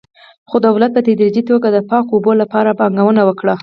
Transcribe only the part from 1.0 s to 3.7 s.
تدریجي توګه د پاکو اوبو لپاره پانګونه وکړه.